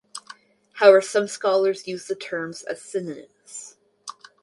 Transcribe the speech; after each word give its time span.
However 0.77 0.99
some 1.01 1.27
scholars 1.27 1.87
use 1.87 2.07
the 2.07 2.15
terms 2.15 2.63
as 2.63 2.81
synonyms. 2.81 3.75